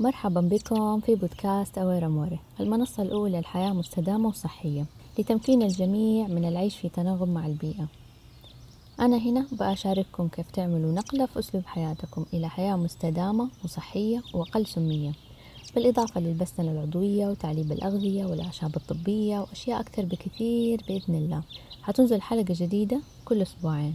مرحبا 0.00 0.40
بكم 0.40 1.00
في 1.00 1.14
بودكاست 1.14 1.78
أويرا 1.78 2.08
موري. 2.08 2.38
المنصة 2.60 3.02
الأولى 3.02 3.38
للحياة 3.38 3.72
مستدامة 3.72 4.28
وصحية 4.28 4.84
لتمكين 5.18 5.62
الجميع 5.62 6.26
من 6.26 6.44
العيش 6.44 6.76
في 6.76 6.88
تناغم 6.88 7.28
مع 7.28 7.46
البيئة. 7.46 7.86
أنا 9.00 9.16
هنا 9.16 9.46
بأشارككم 9.52 10.28
كيف 10.28 10.50
تعملوا 10.50 10.92
نقلة 10.92 11.26
في 11.26 11.38
أسلوب 11.38 11.66
حياتكم 11.66 12.24
إلى 12.34 12.48
حياة 12.48 12.76
مستدامة 12.76 13.48
وصحية 13.64 14.22
وأقل 14.34 14.66
سمية 14.66 15.12
بالإضافة 15.74 16.20
للبسنة 16.20 16.72
العضوية 16.72 17.26
وتعليب 17.26 17.72
الأغذية 17.72 18.24
والأعشاب 18.24 18.76
الطبية 18.76 19.38
وأشياء 19.38 19.80
أكثر 19.80 20.04
بكثير 20.04 20.84
بإذن 20.88 21.14
الله. 21.14 21.42
حتنزل 21.82 22.22
حلقة 22.22 22.54
جديدة 22.54 23.00
كل 23.24 23.42
أسبوعين. 23.42 23.94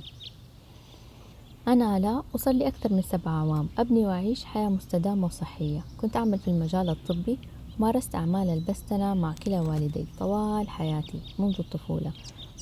أنا 1.68 1.97
آلاء 1.97 2.25
وصار 2.34 2.54
لي 2.54 2.68
أكثر 2.68 2.93
من 2.93 3.02
سبع 3.02 3.31
أعوام 3.31 3.68
أبني 3.77 4.05
وأعيش 4.05 4.45
حياة 4.45 4.70
مستدامة 4.70 5.25
وصحية. 5.25 5.84
كنت 6.02 6.16
أعمل 6.16 6.39
في 6.39 6.48
المجال 6.48 6.89
الطبي. 6.89 7.38
مارست 7.80 8.16
أعمال 8.16 8.49
البستنة 8.49 9.13
مع 9.13 9.34
كلا 9.34 9.62
والدي. 9.62 10.05
طوال 10.20 10.70
حياتي 10.70 11.20
منذ 11.40 11.55
الطفولة. 11.59 12.12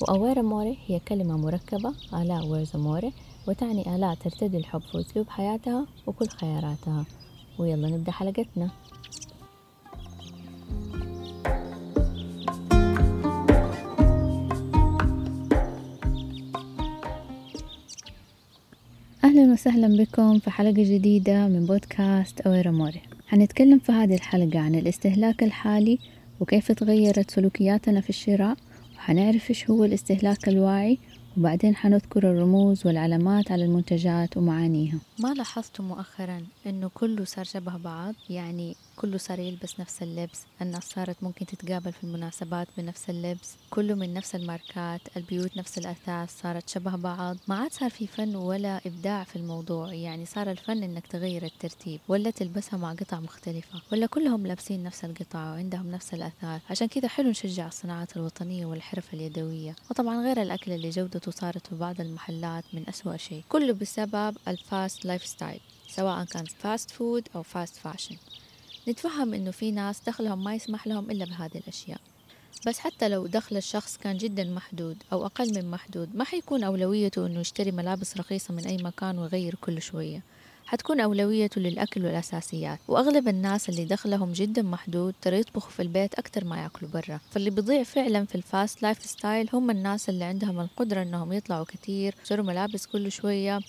وأويرا 0.01 0.41
موري 0.41 0.77
هي 0.87 0.99
كلمة 0.99 1.37
مركبة 1.37 1.93
آلاء 2.13 2.45
ويرزا 2.45 2.79
موري 2.79 3.13
وتعني 3.47 3.95
آلاء 3.95 4.15
ترتدي 4.15 4.57
الحب 4.57 4.81
في 4.81 4.99
أسلوب 4.99 5.29
حياتها 5.29 5.85
وكل 6.07 6.27
خياراتها. 6.27 7.05
ويلا 7.59 7.89
نبدأ 7.89 8.11
حلقتنا. 8.11 8.69
وسهلا 19.63 20.03
بكم 20.03 20.39
في 20.39 20.51
حلقة 20.51 20.71
جديدة 20.71 21.47
من 21.47 21.65
بودكاست 21.65 22.41
أويرا 22.41 22.71
موري. 22.71 23.01
حنتكلم 23.27 23.79
في 23.79 23.91
هذه 23.91 24.15
الحلقة 24.15 24.59
عن 24.59 24.75
الاستهلاك 24.75 25.43
الحالي 25.43 25.99
وكيف 26.39 26.71
تغيرت 26.71 27.31
سلوكياتنا 27.31 28.01
في 28.01 28.09
الشراء 28.09 28.57
وحنعرف 28.95 29.49
إيش 29.49 29.69
هو 29.69 29.83
الاستهلاك 29.83 30.47
الواعي 30.47 30.97
وبعدين 31.37 31.75
حنذكر 31.75 32.31
الرموز 32.31 32.87
والعلامات 32.87 33.51
على 33.51 33.65
المنتجات 33.65 34.37
ومعانيها. 34.37 34.97
ما 35.19 35.33
لاحظتوا 35.33 35.85
مؤخرا 35.85 36.41
إنه 36.65 36.91
كله 36.93 37.25
صار 37.25 37.45
شبه 37.45 37.77
بعض 37.77 38.15
يعني 38.29 38.75
كله 38.95 39.17
صار 39.17 39.39
يلبس 39.39 39.79
نفس 39.79 40.03
اللبس 40.03 40.39
الناس 40.61 40.83
صارت 40.83 41.23
ممكن 41.23 41.45
تتقابل 41.45 41.91
في 41.91 42.03
المناسبات 42.03 42.67
بنفس 42.77 43.09
اللبس 43.09 43.55
كله 43.69 43.95
من 43.95 44.13
نفس 44.13 44.35
الماركات 44.35 45.01
البيوت 45.17 45.57
نفس 45.57 45.77
الأثاث 45.77 46.41
صارت 46.41 46.69
شبه 46.69 46.95
بعض. 46.95 47.37
ما 47.47 47.55
عاد 47.55 47.71
صار 47.71 47.89
في 47.89 48.07
فن 48.07 48.35
ولا 48.35 48.81
إبداع 48.85 49.23
في 49.23 49.35
الموضوع 49.35 49.93
يعني 49.93 50.25
صار 50.25 50.51
الفن 50.51 50.83
إنك 50.83 51.07
تغير 51.07 51.45
الترتيب 51.45 51.99
ولا 52.07 52.29
تلبسها 52.31 52.77
مع 52.77 52.93
قطع 52.93 53.19
مختلفة 53.19 53.81
ولا 53.91 54.05
كلهم 54.05 54.47
لابسين 54.47 54.83
نفس 54.83 55.05
القطع 55.05 55.51
وعندهم 55.51 55.91
نفس 55.91 56.13
الأثاث. 56.13 56.61
عشان 56.69 56.87
كذا 56.87 57.07
حلو 57.07 57.29
نشجع 57.29 57.67
الصناعات 57.67 58.17
الوطنية 58.17 58.65
والحرف 58.65 59.13
اليدوية. 59.13 59.75
وطبعا 59.91 60.23
غير 60.23 60.41
الأكل 60.41 60.71
اللي 60.71 60.89
جودته 60.89 61.31
صارت 61.31 61.67
في 61.67 61.75
بعض 61.75 62.01
المحلات 62.01 62.63
من 62.73 62.89
أسوأ 62.89 63.17
شيء 63.17 63.43
كله 63.49 63.73
بسبب 63.73 64.37
ال 64.47 65.05
fast 65.05 65.25
lifestyle. 65.25 65.59
سواء 65.95 66.25
كان 66.25 66.45
fast 66.45 66.91
food 66.91 67.27
أو 67.35 67.43
fast 67.43 67.75
fashion 67.75 68.15
نتفهم 68.87 69.33
إنه 69.33 69.51
في 69.51 69.71
ناس 69.71 70.01
دخلهم 70.07 70.43
ما 70.43 70.55
يسمح 70.55 70.87
لهم 70.87 71.11
إلا 71.11 71.25
بهذه 71.25 71.57
الأشياء. 71.57 71.99
بس 72.67 72.79
حتى 72.79 73.09
لو 73.09 73.27
دخل 73.27 73.57
الشخص 73.57 73.97
كان 73.97 74.17
جدا 74.17 74.43
محدود 74.43 74.97
أو 75.13 75.25
أقل 75.25 75.55
من 75.55 75.71
محدود 75.71 76.15
ما 76.15 76.23
حيكون 76.23 76.63
أولويته 76.63 77.25
إنه 77.25 77.39
يشتري 77.39 77.71
ملابس 77.71 78.17
رخيصة 78.17 78.53
من 78.53 78.65
أي 78.65 78.77
مكان 78.77 79.19
ويغير 79.19 79.55
كل 79.55 79.81
شوية. 79.81 80.21
حتكون 80.65 80.99
أولويته 80.99 81.61
للأكل 81.61 82.05
والأساسيات 82.05 82.79
وأغلب 82.87 83.27
الناس 83.27 83.69
اللي 83.69 83.85
دخلهم 83.85 84.31
جدا 84.31 84.61
محدود 84.61 85.13
ترى 85.21 85.39
يطبخوا 85.39 85.71
في 85.71 85.81
البيت 85.81 86.13
أكتر 86.13 86.45
ما 86.45 86.63
يأكلوا 86.63 86.91
برا. 86.91 87.19
فاللي 87.31 87.49
بيضيع 87.49 87.83
فعلا 87.83 88.25
في 88.25 88.35
ال 88.35 88.81
fast 88.83 89.05
lifestyle 89.05 89.49
هم 89.53 89.69
الناس 89.69 90.09
اللي 90.09 90.23
عندهم 90.23 90.59
القدرة 90.59 91.01
إنهم 91.01 91.33
يطلعوا 91.33 91.65
كتير 91.65 92.15
يشتروا 92.23 92.45
ملابس 92.45 92.85
كل 92.85 93.11
شوية 93.11 93.59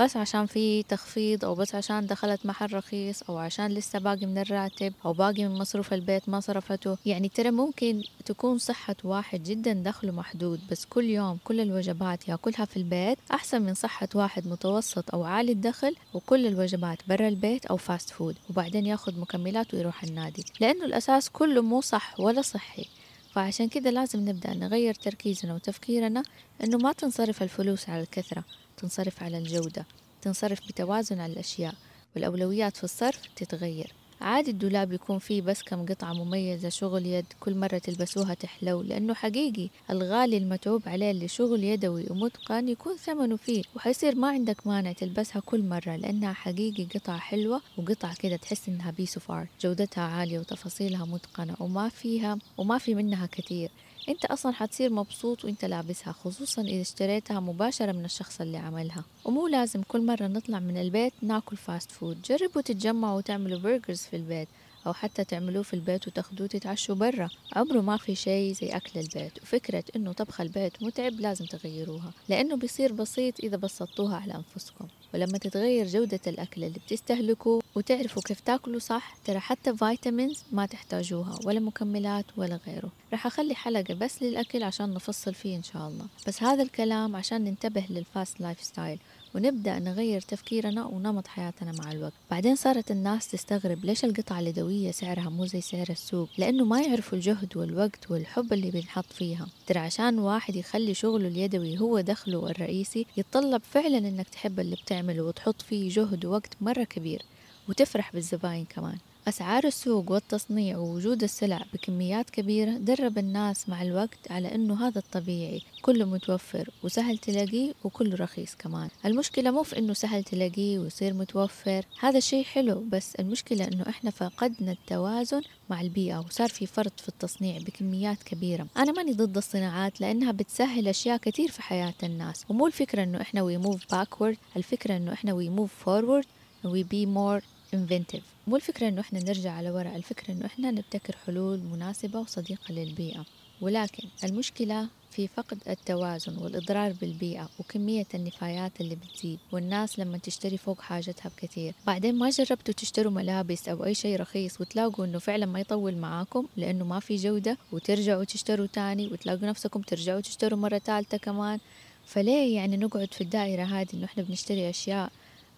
بس 0.00 0.16
عشان 0.16 0.46
في 0.46 0.82
تخفيض 0.82 1.44
أو 1.44 1.54
بس 1.54 1.74
عشان 1.74 2.06
دخلت 2.06 2.46
محل 2.46 2.74
رخيص 2.74 3.22
أو 3.22 3.38
عشان 3.38 3.66
لسه 3.66 3.98
باقي 3.98 4.26
من 4.26 4.38
الراتب 4.38 4.92
أو 5.04 5.12
باقي 5.12 5.44
من 5.48 5.58
مصروف 5.58 5.92
البيت 5.94 6.28
ما 6.28 6.40
صرفته. 6.40 6.96
يعني 7.06 7.28
ترى 7.28 7.50
ممكن 7.50 8.02
تكون 8.24 8.58
صحة 8.58 8.96
واحد 9.04 9.42
جدا 9.42 9.72
دخله 9.72 10.12
محدود 10.12 10.60
بس 10.70 10.84
كل 10.84 11.04
يوم 11.04 11.38
كل 11.44 11.60
الوجبات 11.60 12.28
يأكلها 12.28 12.64
في 12.64 12.76
البيت 12.76 13.18
أحسن 13.32 13.62
من 13.62 13.74
صحة 13.74 14.08
واحد 14.14 14.48
متوسط 14.48 15.14
أو 15.14 15.24
عالي 15.24 15.52
الدخل 15.52 15.96
وكل 16.14 16.33
الوجبات 16.40 16.98
برا 17.08 17.28
البيت 17.28 17.66
أو 17.66 17.76
fast 17.76 18.10
food 18.10 18.36
وبعدين 18.50 18.86
ياخد 18.86 19.18
مكملات 19.18 19.74
ويروح 19.74 20.04
النادي. 20.04 20.44
لأنه 20.60 20.84
الأساس 20.84 21.30
كله 21.30 21.62
مو 21.62 21.80
صح 21.80 22.20
ولا 22.20 22.42
صحي. 22.42 22.86
فعشان 23.34 23.68
كده 23.68 23.90
لازم 23.90 24.28
نبدأ 24.28 24.54
نغير 24.54 24.94
تركيزنا 24.94 25.54
وتفكيرنا 25.54 26.22
إنه 26.64 26.78
ما 26.78 26.92
تنصرف 26.92 27.42
الفلوس 27.42 27.88
على 27.88 28.02
الكثرة 28.02 28.44
تنصرف 28.76 29.22
على 29.22 29.38
الجودة 29.38 29.86
تنصرف 30.22 30.68
بتوازن 30.68 31.20
على 31.20 31.32
الأشياء 31.32 31.74
والأولويات 32.14 32.76
في 32.76 32.84
الصرف 32.84 33.20
تتغير. 33.36 33.92
عادي 34.24 34.50
الدولاب 34.50 34.92
يكون 34.92 35.18
فيه 35.18 35.42
بس 35.42 35.62
كم 35.62 35.86
قطعة 35.86 36.12
مميزة 36.12 36.68
شغل 36.68 37.06
يد 37.06 37.24
كل 37.40 37.54
مرة 37.54 37.78
تلبسوها 37.78 38.34
تحلو 38.34 38.82
لأنه 38.82 39.14
حقيقي 39.14 39.68
الغالي 39.90 40.36
المتعوب 40.36 40.82
عليه 40.86 41.10
اللي 41.10 41.28
شغل 41.28 41.64
يدوي 41.64 42.06
ومتقن 42.10 42.68
يكون 42.68 42.96
ثمنه 42.96 43.36
فيه 43.36 43.62
وحيصير 43.76 44.14
ما 44.14 44.28
عندك 44.28 44.66
مانع 44.66 44.92
تلبسها 44.92 45.42
كل 45.46 45.62
مرة 45.62 45.96
لأنها 45.96 46.32
حقيقي 46.32 46.84
قطعة 46.84 47.18
حلوة 47.18 47.60
وقطعة 47.78 48.14
كده 48.16 48.36
تحس 48.36 48.68
إنها 48.68 48.90
piece 48.90 49.18
of 49.18 49.46
جودتها 49.60 50.04
عالية 50.04 50.38
وتفاصيلها 50.38 51.04
متقنة 51.04 51.56
وما 51.60 51.88
فيها 51.88 52.38
وما 52.58 52.78
في 52.78 52.94
منها 52.94 53.26
كتير. 53.26 53.70
انت 54.08 54.24
أصلا 54.24 54.52
حتصير 54.52 54.90
مبسوط 54.90 55.44
وانت 55.44 55.64
لابسها 55.64 56.12
خصوصا 56.12 56.62
إذا 56.62 56.80
اشتريتها 56.80 57.40
مباشرة 57.40 57.92
من 57.92 58.04
الشخص 58.04 58.40
اللي 58.40 58.58
عملها. 58.58 59.04
ومو 59.24 59.48
لازم 59.48 59.82
كل 59.82 60.06
مرة 60.06 60.26
نطلع 60.26 60.58
من 60.58 60.76
البيت 60.76 61.12
ناكل 61.22 61.56
fast 61.56 61.90
food 61.90 62.22
جربوا 62.22 62.62
تتجمعوا 62.62 63.16
وتعملوا 63.16 63.58
burgers 63.58 64.00
في 64.00 64.16
البيت. 64.16 64.48
أو 64.86 64.92
حتى 64.92 65.24
تعملوه 65.24 65.62
في 65.62 65.74
البيت 65.74 66.08
وتاخدوه 66.08 66.46
تتعشوا 66.46 66.94
برا. 66.94 67.28
عمره 67.56 67.80
ما 67.80 67.96
في 67.96 68.14
شيء 68.14 68.52
زي 68.52 68.68
أكل 68.68 69.00
البيت 69.00 69.42
وفكرة 69.42 69.84
إنه 69.96 70.12
طبخ 70.12 70.40
البيت 70.40 70.82
متعب 70.82 71.12
لازم 71.12 71.44
تغيروها 71.44 72.12
لأنه 72.28 72.56
بيصير 72.56 72.92
بسيط 72.92 73.40
إذا 73.40 73.56
بسطوها 73.56 74.16
على 74.16 74.34
أنفسكم. 74.34 74.86
ولما 75.14 75.38
تتغير 75.38 75.86
جودة 75.86 76.20
الأكل 76.26 76.64
اللي 76.64 76.78
بتستهلكوا 76.78 77.60
وتعرفوا 77.74 78.22
كيف 78.22 78.40
تاكلوا 78.40 78.78
صح 78.78 79.14
ترى 79.24 79.38
حتى 79.38 79.76
vitamins 79.76 80.42
ما 80.52 80.66
تحتاجوها 80.66 81.38
ولا 81.44 81.60
مكملات 81.60 82.24
ولا 82.36 82.58
غيره. 82.66 82.90
راح 83.12 83.26
أخلي 83.26 83.54
حلقة 83.54 83.94
بس 83.94 84.22
للأكل 84.22 84.62
عشان 84.62 84.94
نفصل 84.94 85.34
فيه 85.34 85.56
إن 85.56 85.62
شاء 85.62 85.88
الله. 85.88 86.06
بس 86.26 86.42
هذا 86.42 86.62
الكلام 86.62 87.16
عشان 87.16 87.44
ننتبه 87.44 87.84
لل 87.90 88.40
fast 88.40 88.62
lifestyle 88.62 88.98
ونبدأ 89.34 89.78
نغير 89.78 90.20
تفكيرنا 90.20 90.84
ونمط 90.86 91.26
حياتنا 91.26 91.72
مع 91.72 91.92
الوقت. 91.92 92.12
بعدين 92.30 92.56
صارت 92.56 92.90
الناس 92.90 93.28
تستغرب 93.28 93.84
ليش 93.84 94.04
القطعة 94.04 94.40
اليدوية 94.40 94.90
سعرها 94.90 95.28
مو 95.28 95.46
زي 95.46 95.60
سعر 95.60 95.86
السوق؟ 95.90 96.28
لأنه 96.38 96.64
ما 96.64 96.80
يعرفوا 96.82 97.18
الجهد 97.18 97.56
والوقت 97.56 98.10
والحب 98.10 98.52
اللي 98.52 98.70
بنحط 98.70 99.12
فيها. 99.12 99.46
ترى 99.66 99.78
عشان 99.78 100.18
واحد 100.18 100.56
يخلي 100.56 100.94
شغله 100.94 101.28
اليدوي 101.28 101.80
هو 101.80 102.00
دخله 102.00 102.50
الرئيسي 102.50 103.06
يتطلب 103.16 103.62
فعلا 103.70 103.98
إنك 103.98 104.28
تحب 104.28 104.60
اللي 104.60 104.76
بتعمله 104.76 105.22
وتحط 105.22 105.62
فيه 105.62 105.90
جهد 105.90 106.24
ووقت 106.24 106.56
مرة 106.60 106.84
كبير 106.84 107.22
وتفرح 107.68 108.12
بالزباين 108.12 108.64
كمان. 108.64 108.98
أسعار 109.28 109.64
السوق 109.64 110.10
والتصنيع 110.10 110.78
ووجود 110.78 111.22
السلع 111.22 111.62
بكميات 111.72 112.30
كبيرة 112.30 112.70
درب 112.70 113.18
الناس 113.18 113.68
مع 113.68 113.82
الوقت 113.82 114.30
على 114.30 114.54
أنه 114.54 114.86
هذا 114.88 114.98
الطبيعي. 114.98 115.62
كله 115.82 116.04
متوفر 116.04 116.70
وسهل 116.82 117.18
تلاقيه 117.18 117.72
وكله 117.84 118.16
رخيص 118.16 118.54
كمان. 118.54 118.88
المشكلة 119.06 119.50
مو 119.50 119.62
في 119.62 119.78
أنه 119.78 119.92
سهل 119.92 120.24
تلاقيه 120.24 120.78
ويصير 120.78 121.14
متوفر 121.14 121.84
هذا 122.00 122.20
شيء 122.20 122.44
حلو 122.44 122.84
بس 122.92 123.14
المشكلة 123.14 123.68
أنه 123.68 123.88
إحنا 123.88 124.10
فقدنا 124.10 124.72
التوازن 124.72 125.42
مع 125.70 125.80
البيئة 125.80 126.18
وصار 126.18 126.48
في 126.48 126.66
فرط 126.66 127.00
في 127.00 127.08
التصنيع 127.08 127.58
بكميات 127.58 128.22
كبيرة. 128.22 128.66
أنا 128.76 128.92
ماني 128.92 129.12
ضد 129.12 129.36
الصناعات 129.36 130.00
لأنها 130.00 130.32
بتسهل 130.32 130.88
أشياء 130.88 131.16
كتير 131.16 131.50
في 131.50 131.62
حياة 131.62 131.94
الناس 132.02 132.44
ومو 132.48 132.66
الفكرة 132.66 133.02
أنه 133.02 133.20
إحنا 133.20 133.40
we 133.48 133.66
move 133.66 133.80
backward 133.96 134.36
الفكرة 134.56 134.96
أنه 134.96 135.12
إحنا 135.12 135.32
we 135.32 135.60
move 135.60 135.70
forward 135.86 136.24
we 136.64 136.82
be 136.82 137.06
more 137.06 137.42
inventive. 137.72 138.22
مو 138.46 138.56
الفكرة 138.56 138.88
إنه 138.88 139.00
إحنا 139.00 139.20
نرجع 139.20 139.52
على 139.52 139.70
ورا 139.70 139.96
الفكرة 139.96 140.32
إنه 140.32 140.46
إحنا 140.46 140.70
نبتكر 140.70 141.16
حلول 141.26 141.58
مناسبة 141.58 142.20
وصديقة 142.20 142.72
للبيئة. 142.72 143.24
ولكن 143.60 144.08
المشكلة 144.24 144.88
في 145.10 145.28
فقد 145.28 145.58
التوازن 145.68 146.36
والإضرار 146.36 146.92
بالبيئة 146.92 147.48
وكمية 147.58 148.06
النفايات 148.14 148.72
اللي 148.80 148.94
بتزيد 148.94 149.38
والناس 149.52 149.98
لما 149.98 150.18
تشتري 150.18 150.58
فوق 150.58 150.80
حاجتها 150.80 151.28
بكثير. 151.28 151.74
بعدين 151.86 152.14
ما 152.14 152.30
جربتوا 152.30 152.74
تشتروا 152.74 153.12
ملابس 153.12 153.68
أو 153.68 153.84
أي 153.84 153.94
شيء 153.94 154.20
رخيص 154.20 154.60
وتلاقوا 154.60 155.04
إنه 155.04 155.18
فعلا 155.18 155.46
ما 155.46 155.60
يطول 155.60 155.96
معاكم 155.96 156.46
لأنه 156.56 156.84
ما 156.84 157.00
في 157.00 157.16
جودة 157.16 157.58
وترجعوا 157.72 158.24
تشتروا 158.24 158.66
تاني 158.66 159.06
وتلاقوا 159.06 159.48
نفسكم 159.48 159.80
ترجعوا 159.80 160.20
تشتروا 160.20 160.58
مرة 160.58 160.78
ثالثة 160.78 161.16
كمان. 161.16 161.58
فليه 162.06 162.56
يعني 162.56 162.76
نقعد 162.76 163.14
في 163.14 163.20
الدائرة 163.20 163.62
هذه 163.62 163.88
إنه 163.94 164.04
إحنا 164.04 164.22
بنشتري 164.22 164.70
أشياء 164.70 165.12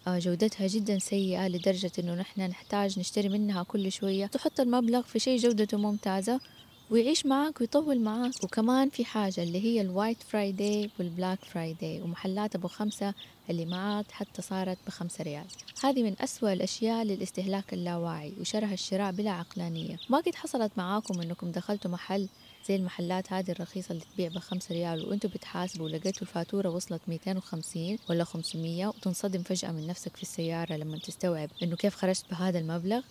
جودتها 0.07 0.67
جدا 0.67 0.99
سيئة 0.99 1.47
لدرجة 1.47 1.91
إنه 1.99 2.15
نحن 2.15 2.41
نحتاج 2.41 2.99
نشتري 2.99 3.29
منها 3.29 3.63
كل 3.63 3.91
شوية. 3.91 4.25
تحط 4.25 4.59
المبلغ 4.59 5.01
في 5.01 5.19
شيء 5.19 5.39
جودته 5.39 5.77
ممتازة 5.77 6.39
ويعيش 6.89 7.25
معك 7.25 7.61
ويطول 7.61 7.99
معك 7.99 8.43
وكمان 8.43 8.89
في 8.89 9.05
حاجة 9.05 9.43
اللي 9.43 9.63
هي 9.63 9.81
ال 9.81 9.88
White 9.88 10.23
Friday 10.23 10.89
وال 10.99 11.10
Black 11.10 11.39
Friday 11.45 12.01
ومحلات 12.01 12.55
أبو 12.55 12.67
خمسة 12.67 13.13
اللي 13.49 13.65
معك 13.65 14.11
حتى 14.11 14.41
صارت 14.41 14.77
بخمسة 14.87 15.23
ريال. 15.23 15.45
هذه 15.83 16.03
من 16.03 16.15
أسوأ 16.21 16.53
الأشياء 16.53 17.03
للاستهلاك 17.03 17.73
اللاواعي 17.73 18.33
وشره 18.39 18.73
الشراء 18.73 19.11
بلا 19.11 19.31
عقلانية. 19.31 19.99
ما 20.09 20.17
قد 20.17 20.35
حصلت 20.35 20.71
معاكم 20.77 21.21
أنكم 21.21 21.51
دخلتوا 21.51 21.91
محل 21.91 22.27
زي 22.67 22.75
المحلات 22.75 23.33
هذه 23.33 23.51
الرخيصة 23.51 23.91
اللي 23.91 24.03
تبيع 24.13 24.29
بخمسة 24.29 24.75
ريال 24.75 25.05
وأنتوا 25.05 25.29
بتحاسبوا 25.29 25.85
ولقيتوا 25.85 26.21
الفاتورة 26.21 26.69
وصلت 26.69 27.01
250 27.07 27.97
ولا 28.09 28.23
500 28.23 28.87
وتنصدم 28.87 29.43
فجأة 29.43 29.71
من 29.71 29.87
نفسك 29.87 30.15
في 30.15 30.23
السيارة 30.23 30.73
لما 30.73 30.97
تستوعب 30.97 31.49
إنه 31.63 31.75
كيف 31.75 31.95
خرجت 31.95 32.25
بهذا 32.31 32.59
المبلغ؟ 32.59 33.01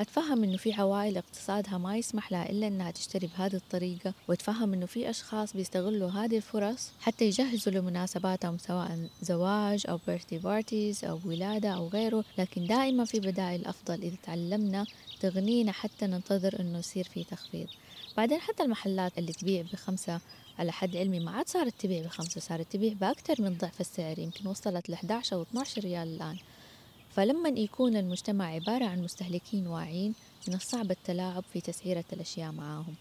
أتفهم 0.00 0.44
إنه 0.44 0.56
في 0.56 0.72
عوائل 0.72 1.16
اقتصادها 1.16 1.78
ما 1.78 1.96
يسمح 1.96 2.32
لها 2.32 2.50
إلا 2.50 2.66
إنها 2.66 2.90
تشتري 2.90 3.26
بهذه 3.26 3.54
الطريقة 3.54 4.14
وأتفهم 4.28 4.72
إنه 4.72 4.86
في 4.86 5.10
أشخاص 5.10 5.52
بيستغلوا 5.56 6.10
هذه 6.10 6.36
الفرص 6.36 6.90
حتى 7.00 7.24
يجهزوا 7.24 7.72
لمناسباتهم 7.72 8.58
سواء 8.58 9.08
زواج 9.22 9.82
أو 9.88 9.98
birthday 10.06 10.38
parties 10.38 11.04
أو 11.04 11.18
ولادة 11.24 11.70
أو 11.70 11.88
غيره 11.88 12.24
لكن 12.38 12.66
دائما 12.66 13.04
في 13.04 13.20
بدائل 13.20 13.66
أفضل 13.66 14.02
إذا 14.02 14.16
تعلمنا 14.22 14.86
تغنينا 15.20 15.72
حتى 15.72 16.06
ننتظر 16.06 16.60
إنه 16.60 16.78
يصير 16.78 17.04
في 17.04 17.24
تخفيض. 17.24 17.68
بعدين 18.16 18.40
حتى 18.40 18.62
المحلات 18.62 19.18
اللي 19.18 19.32
تبيع 19.32 19.62
بخمسة 19.72 20.20
على 20.58 20.72
حد 20.72 20.96
علمي 20.96 21.20
ما 21.20 21.30
عاد 21.30 21.48
صارت 21.48 21.74
تبيع 21.80 22.02
بخمسة 22.02 22.40
صارت 22.40 22.72
تبيع 22.72 22.92
بأكثر 22.92 23.42
من 23.42 23.58
ضعف 23.58 23.80
السعر 23.80 24.18
يمكن 24.18 24.46
وصلت 24.46 24.90
ل 24.90 24.92
11 24.92 25.36
أو 25.36 25.42
12 25.42 25.84
ريال 25.84 26.08
الآن. 26.08 26.36
فلما 27.10 27.48
يكون 27.48 27.96
المجتمع 27.96 28.46
عبارة 28.46 28.84
عن 28.84 29.02
مستهلكين 29.02 29.66
واعيين 29.66 30.14
من 30.48 30.54
الصعب 30.54 30.90
التلاعب 30.90 31.44
في 31.52 31.60
تسعيرة 31.60 32.04
الأشياء 32.12 32.52
معاهم. 32.52 32.94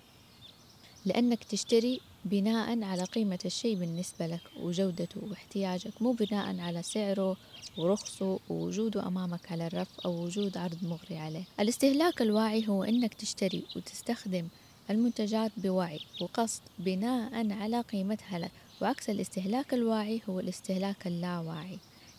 لأنك 1.06 1.44
تشتري 1.44 2.02
بناء 2.26 2.84
على 2.84 3.04
قيمة 3.04 3.40
الشيء 3.46 3.76
بالنسبة 3.76 4.28
لك 4.28 4.42
وجودته 4.60 5.22
واحتياجك 5.30 6.02
مو 6.02 6.12
بناء 6.12 6.60
على 6.60 6.84
سعره 6.84 7.38
ورخصه 7.78 8.40
ووجوده 8.50 9.08
أمامك 9.08 9.52
على 9.52 9.68
الرف 9.68 10.00
أو 10.06 10.24
وجود 10.24 10.58
عرض 10.58 10.78
مغري 10.84 11.18
عليه. 11.18 11.44
الاستهلاك 11.60 12.22
الواعي 12.22 12.68
هو 12.68 12.84
أنك 12.84 13.14
تشتري 13.14 13.64
وتستخدم 13.76 14.48
المنتجات 14.92 15.52
بوعي 15.58 16.00
وقصد 16.22 16.62
بناء 16.80 17.52
على 17.52 17.82
قيمتها 17.82 18.40
لك 18.40 18.52
وعكس 18.82 19.10
الاستهلاك 19.10 19.74
الواعي 19.74 20.22
هو 20.30 20.40
الاستهلاك 20.40 21.08
اللاواعي. 21.08 21.78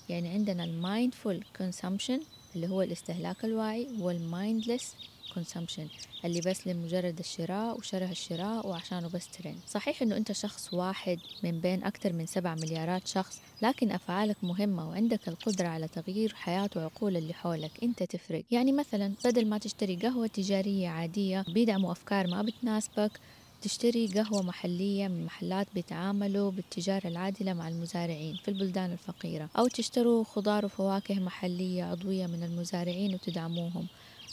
يعني 0.08 0.28
عندنا 0.28 0.64
ال 0.64 0.75
mindful 0.75 1.44
consumption 1.56 2.20
اللي 2.56 2.69
هو 2.69 2.82
الاستهلاك 2.82 3.44
الواعي 3.44 3.88
وال 4.00 4.19
mindless 4.19 4.94
consumption 5.34 5.88
اللي 6.25 6.40
بس 6.40 6.67
لمجرد 6.67 7.19
الشراء 7.19 7.79
وشره 7.79 8.11
الشراء 8.11 8.67
وعشانه 8.67 9.08
بس 9.08 9.29
ترند 9.29 9.58
صحيح 9.69 10.02
إنه 10.02 10.17
أنت 10.17 10.32
شخص 10.32 10.75
واحد 10.75 11.19
من 11.43 11.61
بين 11.61 11.84
أكثر 11.84 12.12
من 12.12 12.26
سبع 12.26 12.55
مليارات 12.55 13.06
شخص 13.06 13.40
لكن 13.62 13.90
أفعالك 13.90 14.37
مهمة 14.43 14.88
وعندك 14.88 15.29
القدرة 15.29 15.69
على 15.69 15.88
تغيير 15.88 16.34
حياة 16.34 16.70
وعقول 16.76 17.17
اللي 17.17 17.34
حولك. 17.34 17.70
أنت 17.82 18.02
تفرق. 18.02 18.44
يعني 18.50 18.73
مثلا 18.73 19.12
بدل 19.25 19.46
ما 19.49 19.58
تشتري 19.58 19.96
قهوة 19.96 20.26
تجارية 20.26 20.88
عادية 20.88 21.44
بيدعموا 21.49 21.93
أفكار 21.93 22.26
ما 22.26 22.43
بتناسبك 22.43 23.20
تشتري 23.62 24.06
قهوة 24.06 24.43
محلية 24.43 25.08
من 25.08 25.25
محلات 25.25 25.67
بيتعاملوا 25.75 26.50
بالتجارة 26.50 27.08
العادلة 27.08 27.52
مع 27.52 27.69
المزارعين 27.69 28.37
في 28.37 28.49
البلدان 28.49 28.93
الفقيرة 28.93 29.49
أو 29.58 29.67
تشتروا 29.67 30.25
خضار 30.25 30.64
وفواكه 30.64 31.14
محلية 31.14 31.84
عضوية 31.84 32.26
من 32.26 32.43
المزارعين 32.43 33.14
وتدعموهم. 33.14 33.87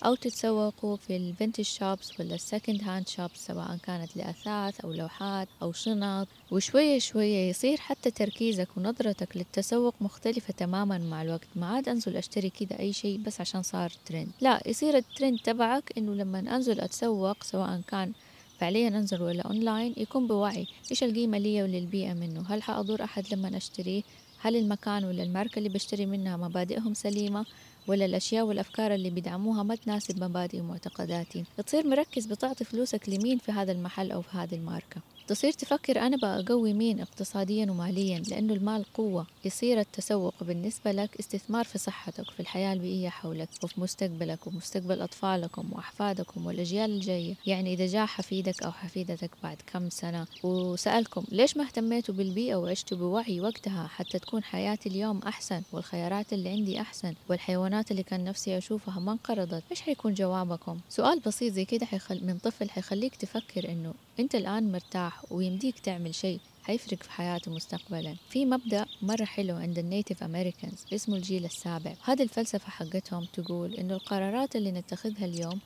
أو 0.06 0.16
تتسوقوا 0.16 0.96
في 0.96 1.18
ال 1.18 1.23
vintage 1.23 1.64
shops 1.64 2.20
ولا 2.20 2.36
ال 2.36 2.43
second 2.43 2.84
hand 2.84 3.08
shops 3.08 3.46
سواء 3.48 3.78
كانت 3.84 4.18
لأثاث 4.18 4.80
أو 4.82 4.92
لوحات 4.92 5.48
أو 5.62 5.72
شنط. 5.72 6.28
وشوية 6.52 7.00
شوية 7.00 7.50
يصير 7.50 7.78
حتى 7.78 8.12
تركيزك 8.12 8.68
ونظرتك 8.78 9.38
للتسوق 9.38 9.96
مختلفة 10.02 10.54
تماما 10.54 10.98
مع 10.98 11.22
الوقت. 11.22 11.48
ما 11.56 11.68
عاد 11.68 11.90
أنزل 11.90 12.18
أشتري 12.18 12.50
كذا 12.50 12.80
أي 12.80 12.94
شيء 12.94 13.18
بس 13.18 13.42
عشان 13.42 13.64
صار 13.64 13.92
ترند 14.06 14.28
لا 14.42 14.62
يصير 14.66 14.98
الترند 14.98 15.40
تبعك 15.40 15.94
إنه 15.98 16.14
لما 16.14 16.40
أنزل 16.40 16.80
أتسوق 16.80 17.44
سواء 17.44 17.82
كان 17.88 18.12
فعليا 18.60 18.88
أنزل 18.88 19.22
ولا 19.22 19.42
أونلاين 19.42 19.94
يكون 19.98 20.28
بوعي. 20.28 20.68
إيش 20.92 21.04
القيمة 21.04 21.38
لي 21.38 21.64
وللبيئة 21.64 22.14
منه؟ 22.14 22.46
هل 22.50 22.64
حأضر 22.64 23.04
أحد 23.04 23.34
لما 23.34 23.58
أشتريه؟ 23.58 24.02
هل 24.42 24.56
المكان 24.56 25.06
ولا 25.06 25.24
الماركة 25.24 25.58
اللي 25.58 25.70
بشتري 25.70 26.06
منها 26.06 26.38
مبادئهم 26.38 26.94
سليمة؟ 26.94 27.46
ولا 27.90 28.06
الأشياء 28.06 28.46
والأفكار 28.46 28.94
اللي 28.94 29.10
بيدعموها 29.10 29.64
ما 29.64 29.76
تناسب 29.76 30.24
مبادئي 30.24 30.62
ومعتقداتي. 30.62 31.44
تصير 31.66 31.88
مركز 31.88 32.26
بتعطي 32.26 32.64
فلوسك 32.66 33.10
لمين 33.10 33.38
في 33.38 33.52
هذا 33.52 33.72
المحل 33.72 34.12
أو 34.12 34.22
في 34.22 34.38
هذه 34.38 34.56
الماركة. 34.56 35.02
تصير 35.30 35.52
تفكر 35.52 36.00
أنا 36.00 36.18
بقوي 36.18 36.74
مين 36.74 37.02
اقتصاديا 37.02 37.72
وماليا 37.72 38.20
لأنه 38.20 38.54
المال 38.54 38.86
قوة 38.94 39.26
يصير 39.46 39.80
التسوق 39.80 40.34
بالنسبة 40.42 40.92
لك 40.92 41.20
استثمار 41.20 41.66
في 41.66 41.78
صحتك 41.78 42.28
وفي 42.28 42.40
الحياة 42.40 42.74
البيئية 42.74 43.10
حولك 43.10 43.50
وفي 43.64 43.82
مستقبلك 43.82 44.48
ومستقبل 44.48 45.02
أطفالكم 45.02 45.70
وأحفادكم 45.72 46.46
والأجيال 46.46 46.92
الجاية. 46.92 47.36
يعني 47.48 47.74
إذا 47.74 47.86
جاء 47.86 48.06
حفيدك 48.06 48.64
أو 48.64 48.72
حفيدتك 48.72 49.32
بعد 49.44 49.58
كم 49.74 49.90
سنة 49.90 50.28
وسألكم 50.44 51.24
ليش 51.32 51.58
ما 51.58 51.64
اهتميتوا 51.64 52.16
بالبيئة 52.16 52.56
وعشتوا 52.56 52.98
بوعي 52.98 53.42
وقتها 53.42 53.88
حتى 53.88 54.20
تكون 54.20 54.44
حياتي 54.44 54.90
اليوم 54.90 55.20
أحسن 55.28 55.62
والخيارات 55.72 56.34
اللي 56.34 56.50
عندي 56.50 56.82
أحسن 56.82 57.14
والحيوانات 57.30 57.92
اللي 57.92 58.04
كان 58.04 58.24
نفسي 58.24 58.58
أشوفها 58.58 59.00
ما 59.00 59.12
انقرضت؟ 59.12 59.64
إيش 59.72 59.82
حيكون 59.82 60.14
جوابكم؟ 60.14 60.80
سؤال 60.90 61.20
بسيط 61.20 61.54
زي 61.54 61.66
كده 61.66 61.86
حيخل 61.86 62.26
من 62.26 62.38
طفل 62.38 62.70
حيخليك 62.70 63.16
تفكر 63.16 63.70
إنه 63.70 63.94
أنت 64.20 64.36
الآن 64.36 64.72
مرتاح 64.72 65.19
ويمديك 65.32 65.80
تعمل 65.80 66.16
شيء 66.16 66.40
حيفرق 66.64 67.04
في 67.04 67.12
حياته 67.12 67.52
مستقبلا. 67.52 68.16
في 68.30 68.46
مبدأ 68.46 68.86
مرة 69.02 69.26
حلو 69.26 69.56
عند 69.56 69.80
ال 69.80 69.86
Native 69.86 70.24
Americans 70.24 70.86
اسمه 70.94 71.16
الجيل 71.16 71.46
السابع. 71.46 71.94
هذه 72.04 72.24
الفلسفة 72.24 72.70
حقتهم 72.70 73.26
تقول 73.34 73.74
إنه 73.74 73.94
القرارات 73.94 74.56
اللي 74.56 74.72
نتخذها 74.72 75.26
اليوم 75.26 75.60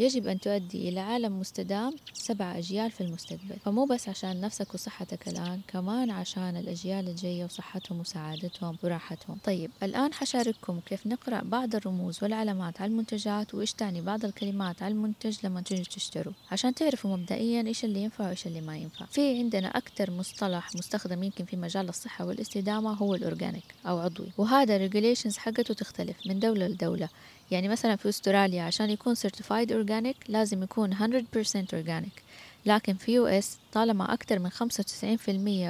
يجب 0.00 0.26
أن 0.26 0.40
تؤدي 0.40 0.88
إلى 0.88 1.00
عالم 1.00 1.40
مستدام 1.40 1.96
سبع 2.12 2.58
أجيال 2.58 2.90
في 2.90 3.00
المستقبل. 3.00 3.56
فمو 3.64 3.84
بس 3.84 4.08
عشان 4.08 4.40
نفسك 4.40 4.74
وصحتك 4.74 5.28
الآن 5.28 5.60
كمان 5.68 6.10
عشان 6.10 6.56
الأجيال 6.56 7.08
الجاية 7.08 7.44
وصحتهم 7.44 8.00
وسعادتهم 8.00 8.78
وراحتهم. 8.82 9.38
طيب 9.44 9.70
الآن 9.82 10.12
حشارككم 10.12 10.80
كيف 10.86 11.06
نقرأ 11.06 11.42
بعض 11.44 11.74
الرموز 11.74 12.22
والعلامات 12.22 12.80
على 12.80 12.90
المنتجات 12.90 13.54
وإيش 13.54 13.72
تعني 13.72 14.00
بعض 14.00 14.24
الكلمات 14.24 14.82
على 14.82 14.94
المنتج 14.94 15.36
لما 15.44 15.60
تجوا 15.60 15.84
تشتروا. 15.84 16.32
عشان 16.50 16.74
تعرفوا 16.74 17.16
مبدئيا 17.16 17.66
إيش 17.66 17.84
اللي 17.84 18.02
ينفع 18.02 18.26
وإيش 18.26 18.46
اللي 18.46 18.60
ما 18.60 18.76
ينفع. 18.76 19.06
في 19.06 19.38
عندنا 19.38 19.68
أكثر 19.68 20.10
مصطلح 20.10 20.74
مستخدم 20.74 21.22
يمكن 21.22 21.44
في 21.44 21.56
مجال 21.56 21.88
الصحة 21.88 22.24
والاستدامة 22.26 22.92
هو 22.92 23.14
ال 23.14 23.22
organic 23.22 23.74
أو 23.86 23.98
عضوي. 23.98 24.28
وهذا 24.38 24.76
regulations 24.76 25.36
حقته 25.36 25.74
تختلف 25.74 26.16
من 26.26 26.40
دولة 26.40 26.66
لدولة. 26.68 27.08
يعني 27.50 27.68
مثلا 27.68 27.96
في 27.96 28.08
أستراليا 28.08 28.62
عشان 28.62 28.90
يكون 28.90 29.14
certified 29.16 29.68
organic 29.68 30.16
لازم 30.28 30.62
يكون 30.62 30.94
100% 30.94 30.98
organic. 31.72 32.20
لكن 32.66 32.94
في 32.94 33.12
US 33.12 33.58
طالما 33.72 34.14
أكثر 34.14 34.38
من 34.38 34.50
95% 34.50 34.54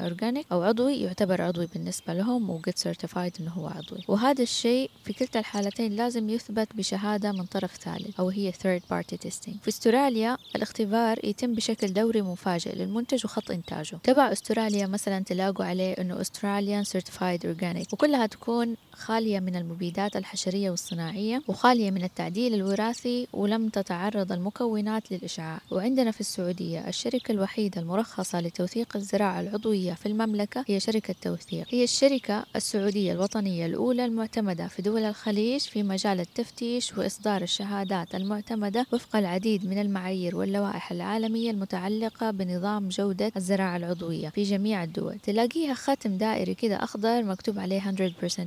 organic 0.05 0.47
أو 0.52 0.62
عضوي 0.62 0.97
يعتبر 0.97 1.42
عضوي 1.42 1.66
بالنسبة 1.66 2.12
لهم 2.14 2.50
وقد 2.50 2.73
certified 2.77 3.37
إنه 3.40 3.50
هو 3.50 3.66
عضوي. 3.66 4.04
وهذا 4.09 4.42
الشيء 4.42 4.90
في 5.04 5.12
كلتا 5.12 5.38
الحالتين 5.38 5.97
لازم 5.97 6.30
يثبت 6.30 6.69
بشهادة 6.75 7.33
من 7.33 7.45
طرف 7.45 7.76
ثالث 7.76 8.21
أو 8.21 8.28
هي 8.28 8.52
third 8.52 8.83
party 8.92 9.16
testing. 9.26 9.52
في 9.62 9.69
أستراليا 9.69 10.37
الاختبار 10.57 11.25
يتم 11.25 11.54
بشكل 11.54 11.92
دوري 11.92 12.23
مفاجئ 12.23 12.76
للمنتج 12.76 13.25
وخط 13.25 13.50
إنتاجه. 13.50 13.97
تبع 14.02 14.33
أستراليا 14.33 14.87
مثلا 14.87 15.25
تلاقوا 15.25 15.64
عليه 15.64 15.92
إنه 15.92 16.23
Australian 16.23 16.87
Certified 16.87 17.42
Organic. 17.42 17.92
وكلها 17.92 18.26
تكون 18.26 18.76
خالية 18.92 19.40
من 19.40 19.57
المبيدات 19.57 20.16
الحشرية 20.16 20.71
والصناعية 20.71 21.42
وخالية 21.49 21.90
من 21.90 22.04
التعديل 22.04 22.54
الوراثي 22.54 23.26
ولم 23.33 23.69
تتعرض 23.69 24.33
المكونات 24.33 25.12
للإشعاع. 25.12 25.61
وعندنا 25.71 26.11
في 26.11 26.21
السعودية 26.21 26.88
الشركة 26.88 27.33
الوحيدة 27.33 27.80
المرخصة 27.95 28.41
لتوثيق 28.41 28.97
الزراعة 28.97 29.41
العضوية 29.41 29.93
في 29.93 30.07
المملكة 30.07 30.65
هي 30.69 30.81
شركة 30.81 31.15
توثيق. 31.23 31.67
هي 31.71 31.85
الشركة 31.85 32.45
السعودية 32.57 33.13
الوطنية 33.13 33.67
الأولى 33.67 34.05
المعتمدة 34.05 34.67
في 34.67 34.83
دول 34.83 35.05
الخليج 35.05 35.61
في 35.61 35.83
مجال 35.83 36.21
التفتيش 36.21 36.99
وإصدار 36.99 37.43
الشهادات 37.43 38.15
المعتمدة 38.15 38.87
وفق 38.93 39.17
العديد 39.17 39.67
من 39.67 39.81
المعايير 39.81 40.37
واللوائح 40.37 40.93
العالمية 40.93 41.51
المتعلقة 41.51 42.31
بنظام 42.31 42.89
جودة 42.89 43.33
الزراعة 43.37 43.77
العضوية 43.77 44.29
في 44.29 44.43
جميع 44.43 44.85
الدول. 44.85 45.19
تلاقيها 45.19 45.75
ختم 45.75 46.17
دائري 46.17 46.55
كده 46.55 46.85
أخضر 46.85 47.23
مكتوب 47.23 47.59
عليه 47.59 47.81
100% 47.81 47.85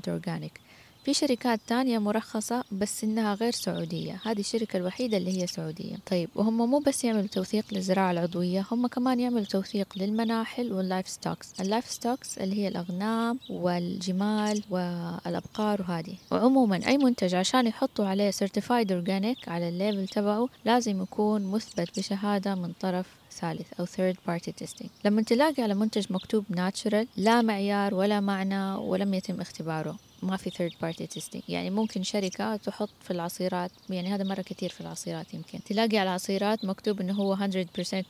organic. 0.08 0.73
في 1.04 1.14
شركات 1.14 1.60
تانية 1.68 2.00
مرخصة 2.00 2.64
بس 2.72 3.04
إنها 3.04 3.34
غير 3.34 3.52
سعودية. 3.52 4.20
هذه 4.26 4.40
الشركة 4.40 4.78
الوحيدة 4.78 5.18
اللي 5.18 5.42
هي 5.42 5.48
سعودية. 5.48 5.96
طيب 6.12 6.30
وهم 6.36 6.58
مو 6.70 6.80
بس 6.80 7.04
يعملوا 7.04 7.28
توثيق 7.28 7.66
للزراعة 7.72 8.12
العضوية 8.12 8.66
هم 8.72 8.88
كمان 8.88 9.20
يعملوا 9.20 9.46
توثيق 9.46 9.88
للمناحل 9.96 10.74
وال 10.74 11.08
livestocks 11.08 11.54
ال 11.60 11.92
livestocks 11.92 12.38
اللي 12.38 12.56
هي 12.56 12.68
الأغنام 12.68 13.40
والجمال 13.50 14.64
والأبقار 14.70 15.82
وهذه. 15.82 16.16
وعموما 16.32 16.88
أي 16.88 16.98
منتج 16.98 17.36
عشان 17.36 17.68
يحطوا 17.68 18.06
عليه 18.06 18.32
certified 18.32 18.88
organic 18.88 19.48
على 19.48 19.70
الليبل 19.70 20.08
تبعه 20.08 20.50
لازم 20.66 21.02
يكون 21.02 21.44
مثبت 21.44 22.00
بشهادة 22.00 22.56
من 22.56 22.74
طرف 22.82 23.06
ثالث 23.34 23.80
أو 23.80 23.86
third 23.86 24.16
party 24.30 24.52
testing. 24.64 24.88
لما 25.06 25.22
تلاقي 25.22 25.64
على 25.64 25.74
منتج 25.74 26.06
مكتوب 26.10 26.46
natural 26.56 27.06
لا 27.18 27.42
معيار 27.42 27.94
ولا 27.94 28.20
معنى 28.20 28.76
ولم 28.76 29.14
يتم 29.14 29.42
اختباره 29.42 29.96
ما 30.24 30.38
في 30.38 30.50
third 30.50 30.74
party 30.74 31.06
testing. 31.20 31.42
يعني 31.50 31.70
ممكن 31.70 32.04
شركة 32.04 32.56
تحط 32.56 32.90
في 33.04 33.12
العصيرات 33.12 33.72
يعني 33.90 34.16
هذا 34.16 34.24
مرة 34.24 34.42
كثير 34.42 34.70
في 34.70 34.82
العصيرات 34.82 35.34
يمكن. 35.34 35.60
تلاقي 35.64 35.98
على 35.98 36.10
العصيرات 36.10 36.66
مكتوب 36.66 37.02
إنه 37.02 37.14
هو 37.14 37.36
100% 37.36 37.40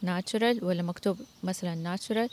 natural 0.06 0.64
ولا 0.64 0.84
مكتوب 0.84 1.18
مثلا 1.44 1.98
natural 1.98 2.30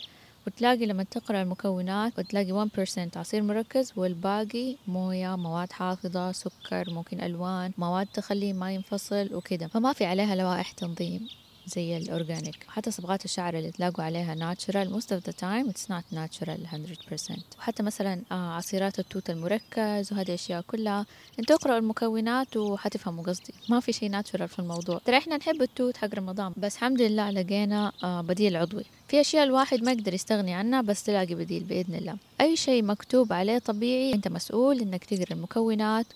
وتلاقي 0.47 0.87
لما 0.87 1.03
تقرأ 1.03 1.43
المكونات 1.43 2.19
وتلاقي 2.19 2.53
1% 2.53 3.17
عصير 3.17 3.43
مركز 3.43 3.93
والباقي 3.97 4.77
موية 4.89 5.37
مواد 5.37 5.73
حافظة 5.73 6.33
سكر 6.33 6.91
ممكن 6.91 7.21
ألوان 7.21 7.73
مواد 7.79 8.07
تخليه 8.07 8.53
ما 8.53 8.73
ينفصل 8.73 9.35
وكده. 9.35 9.67
فما 9.67 9.93
في 9.93 10.05
عليها 10.05 10.35
لوائح 10.35 10.71
تنظيم. 10.73 11.29
زي 11.67 11.97
ال 11.97 12.05
organic 12.06 12.67
حتى 12.69 12.91
صبغات 12.91 13.25
الشعر 13.25 13.55
اللي 13.59 13.71
تلاقوا 13.71 14.05
عليها 14.05 14.35
natural 14.35 15.01
most 15.01 15.07
of 15.07 15.31
the 15.31 15.33
time 15.33 15.71
it's 15.73 15.87
not 15.91 16.17
natural 16.17 16.59
100% 17.29 17.39
وحتى 17.59 17.83
مثلا 17.83 18.23
آه 18.33 18.53
عصيرات 18.53 18.99
التوت 18.99 19.31
المركز 19.31 20.13
وهذه 20.13 20.29
الأشياء 20.29 20.63
كلها. 20.63 21.07
أنتوا 21.39 21.57
اقرأوا 21.57 21.79
المكونات 21.79 22.57
وحتفهموا 22.57 23.25
قصدي. 23.25 23.55
ما 23.69 23.81
في 23.81 23.93
شيء 23.93 24.11
natural 24.11 24.49
في 24.49 24.59
الموضوع. 24.59 24.99
ترى 25.05 25.19
إحنا 25.19 25.37
نحب 25.37 25.63
التوت 25.63 25.97
حق 25.97 26.15
رمضان. 26.15 26.53
بس 26.57 26.75
الحمد 26.75 27.03
لله 27.03 27.31
لقينا 27.31 27.93
آه 28.05 28.21
بديل 28.21 28.57
عضوي. 28.57 28.85
في 29.09 29.21
أشياء 29.21 29.45
الواحد 29.45 29.83
ما 29.83 29.93
يقدر 29.93 30.15
يستغني 30.15 30.55
عنها 30.55 30.81
بس 30.81 31.03
تلاقي 31.03 31.35
بديل 31.35 31.65
بإذن 31.65 31.95
الله. 31.95 32.17
أي 32.41 32.57
شيء 32.57 32.83
مكتوب 32.83 33.33
عليه 33.33 33.59
طبيعي 33.59 34.15
أنت 34.15 34.29
مسؤول 34.29 34.81
إنك 34.81 35.05
تقرأ 35.05 35.33
المكونات 35.33 36.07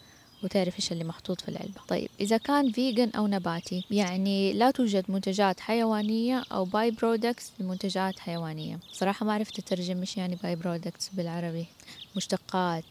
وتعرف 0.44 0.76
إيش 0.76 0.92
اللي 0.92 1.04
محطوط 1.04 1.40
في 1.40 1.48
العلبة. 1.48 1.80
طيب 1.88 2.08
إذا 2.20 2.36
كان 2.36 2.72
vegan 2.72 3.10
أو 3.10 3.26
نباتي 3.26 3.84
يعني 3.90 4.52
لا 4.52 4.70
توجد 4.70 5.04
منتجات 5.08 5.60
حيوانية 5.60 6.44
أو 6.52 6.64
by-products 6.64 7.52
لمنتجات 7.58 8.18
حيوانية. 8.18 8.78
صراحة 8.92 9.26
ما 9.26 9.32
عرفت 9.32 9.58
أترجم 9.58 10.00
إيش 10.00 10.16
يعني 10.16 10.38
by-products 10.42 11.08
بالعربي. 11.08 11.66
مشتقات 12.16 12.84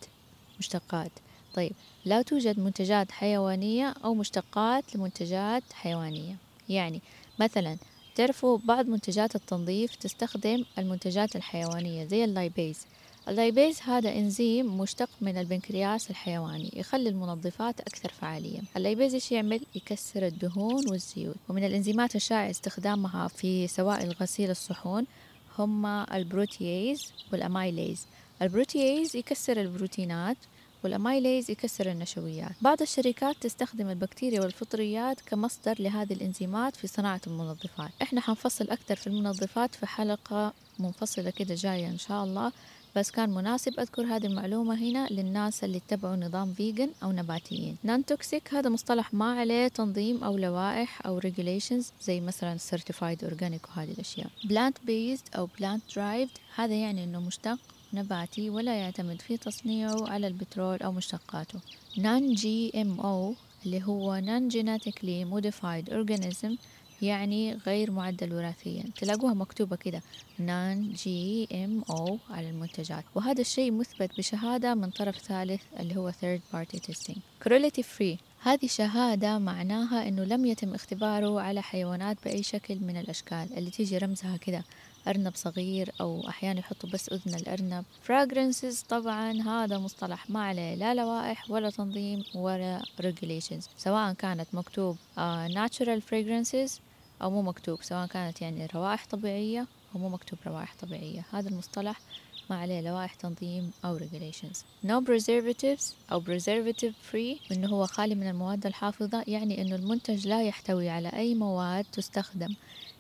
مشتقات. 0.60 1.12
طيب 1.54 1.72
لا 2.06 2.22
توجد 2.22 2.60
منتجات 2.60 3.12
حيوانية 3.12 3.94
أو 4.04 4.14
مشتقات 4.14 4.96
لمنتجات 4.96 5.64
حيوانية. 5.74 6.36
يعني 6.70 7.02
مثلا 7.40 7.78
تعرفوا 8.16 8.58
بعض 8.64 8.88
منتجات 8.88 9.36
التنظيف 9.36 9.96
تستخدم 9.96 10.66
المنتجات 10.78 11.36
الحيوانية 11.36 12.06
زي 12.06 12.24
ال 12.24 12.33
lipase 12.33 12.86
ال 13.28 13.36
lipase 13.36 13.82
هذا 13.82 14.16
إنزيم 14.16 14.78
مشتق 14.78 15.10
من 15.22 15.38
البنكرياس 15.38 16.10
الحيواني 16.10 16.72
يخلي 16.76 17.10
المنظفات 17.10 17.80
أكثر 17.80 18.10
فعالية. 18.10 18.60
ال 18.78 18.83
lipase 18.83 19.14
إيش 19.14 19.32
يعمل؟ 19.32 19.62
يكسر 19.76 20.26
الدهون 20.28 20.90
والزيوت. 20.90 21.36
ومن 21.50 21.64
الإنزيمات 21.64 22.16
الشائع 22.16 22.50
استخدامها 22.50 23.28
في 23.28 23.68
سوائل 23.68 24.12
غسيل 24.12 24.52
الصحون 24.52 25.06
هم 25.60 25.86
ال 25.86 26.00
protease 26.00 27.14
وال 27.32 27.47
amylase. 27.47 28.06
ال 28.42 28.50
protease 28.50 29.16
يكسر 29.16 29.62
البروتينات 29.62 30.38
وال 30.84 30.99
amylase 30.99 31.52
يكسر 31.52 31.92
النشويات. 31.92 32.52
بعض 32.62 32.82
الشركات 32.82 33.36
تستخدم 33.42 33.90
البكتيريا 33.90 34.42
والفطريات 34.42 35.22
كمصدر 35.22 35.76
لهذه 35.80 36.14
الإنزيمات 36.14 36.76
في 36.76 36.88
صناعة 36.88 37.22
المنظفات. 37.28 37.92
إحنا 38.02 38.22
حنفصل 38.22 38.70
أكثر 38.70 38.96
في 38.96 39.08
المنظفات 39.08 39.76
في 39.76 39.86
حلقة 39.86 40.54
منفصلة 40.80 41.30
كده 41.30 41.56
جاية 41.56 41.88
إن 41.88 41.98
شاء 41.98 42.24
الله. 42.24 42.52
بس 42.96 43.12
كان 43.12 43.30
مناسب 43.30 43.80
أذكر 43.80 44.04
هذه 44.04 44.26
المعلومة 44.26 44.76
هنا 44.76 45.08
للناس 45.12 45.64
اللي 45.64 45.78
اتبعوا 45.78 46.16
نظام 46.16 46.54
vegan 46.54 46.90
أو 47.04 47.12
نباتيين. 47.12 47.78
non 47.84 48.06
toxic 48.06 48.54
هذا 48.54 48.70
مصطلح 48.70 49.14
ما 49.14 49.40
عليه 49.40 49.68
تنظيم 49.68 50.24
أو 50.24 50.38
لوائح 50.38 51.06
أو 51.06 51.22
regulations 51.22 51.86
زي 52.02 52.22
مثلا 52.22 52.58
certified 52.58 53.18
organic 53.24 53.70
وهذه 53.70 53.92
الأشياء. 53.92 54.28
Plant 54.48 54.88
based 54.88 55.36
أو 55.38 55.48
plant 55.60 55.94
derived 55.94 56.40
هذا 56.56 56.74
يعني 56.76 57.04
أنه 57.04 57.20
مشتق 57.20 57.60
نباتي 57.94 58.50
ولا 58.50 58.76
يعتمد 58.76 59.22
في 59.22 59.38
تصنيعه 59.38 60.10
على 60.10 60.28
البترول 60.28 60.78
أو 60.78 60.92
مشتقاته. 60.92 61.60
Non 61.98 62.38
GMO 62.42 63.36
اللي 63.66 63.84
هو 63.84 64.22
non 64.22 64.54
genetically 64.54 65.26
modified 65.34 65.94
organism 65.94 66.52
يعني 67.04 67.54
غير 67.54 67.92
معدل 67.92 68.34
وراثيا. 68.34 68.84
تلاقوها 69.02 69.34
مكتوبة 69.34 69.76
كده. 69.76 70.02
non 70.40 70.98
GMO 70.98 72.12
على 72.30 72.50
المنتجات. 72.50 73.04
وهذا 73.16 73.42
الشيء 73.42 73.72
مثبت 73.72 74.18
بشهادة 74.18 74.74
من 74.76 74.90
طرف 74.90 75.18
ثالث 75.18 75.62
اللي 75.80 75.96
هو 75.96 76.12
third 76.12 76.56
party 76.56 76.80
testing. 76.80 77.18
Cruelty 77.48 77.82
free. 77.82 78.18
هذه 78.44 78.68
شهادة 78.68 79.40
معناها 79.40 80.08
أنه 80.08 80.24
لم 80.24 80.46
يتم 80.46 80.74
اختباره 80.74 81.42
على 81.42 81.62
حيوانات 81.62 82.18
بأي 82.26 82.44
شكل 82.44 82.80
من 82.80 82.98
الأشكال. 82.98 83.48
اللي 83.58 83.70
تيجي 83.70 83.98
رمزها 83.98 84.38
كده. 84.38 84.64
أرنب 85.08 85.36
صغير 85.36 85.92
أو 86.02 86.30
أحيانا 86.30 86.60
يحطوا 86.60 86.90
بس 86.90 87.10
أذن 87.10 87.36
الأرنب. 87.36 87.86
Fragrances 88.08 88.88
طبعا 88.90 89.32
هذا 89.32 89.78
مصطلح 89.78 90.30
ما 90.30 90.44
عليه 90.44 90.76
لا 90.76 90.94
لوائح 90.94 91.52
ولا 91.52 91.70
تنظيم 91.70 92.24
ولا 92.36 92.82
regulations. 93.02 93.66
سواء 93.78 94.14
كانت 94.14 94.48
مكتوب 94.54 94.98
uh, 95.18 95.20
natural 95.52 96.00
fragrances 96.12 96.72
أو 97.24 97.30
مو 97.30 97.42
مكتوب 97.42 97.84
سواء 97.84 98.08
كانت 98.08 98.42
يعني 98.42 98.68
روائح 98.76 99.06
طبيعية 99.06 99.68
أو 99.96 100.00
مو 100.00 100.10
مكتوب 100.10 100.40
روائح 100.48 100.76
طبيعية. 100.82 101.26
هذا 101.32 101.50
المصطلح 101.50 102.00
ما 102.50 102.56
عليه 102.56 102.82
لوائح 102.82 103.14
تنظيم 103.14 103.72
أو 103.86 104.00
regulations. 104.00 104.58
No 104.88 105.02
preservatives 105.10 105.94
أو 106.12 106.24
preservative 106.24 106.94
free 107.12 107.52
إنه 107.52 107.68
هو 107.68 107.88
خالي 107.88 108.16
من 108.16 108.30
المواد 108.30 108.66
الحافظة 108.66 109.24
يعني 109.28 109.62
إنه 109.62 109.76
المنتج 109.76 110.28
لا 110.28 110.44
يحتوي 110.44 110.90
على 110.90 111.10
أي 111.10 111.36
مواد 111.36 111.86
تستخدم 111.92 112.56